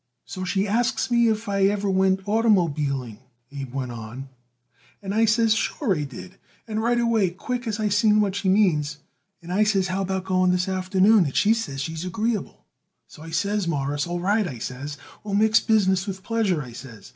[0.25, 3.19] "So she asks me if I ever went it oitermobiling,"
[3.51, 4.29] Abe went on,
[4.99, 8.49] "and I says sure I did, and right away quick I seen it what she
[8.49, 8.97] means;
[9.43, 12.65] and I says how about going this afternoon; and she says she's agreeable.
[13.07, 17.09] So I says, Mawruss, all right, I says, we'll mix business with pleasure, I says.